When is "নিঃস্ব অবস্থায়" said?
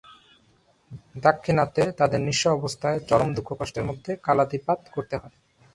2.21-2.99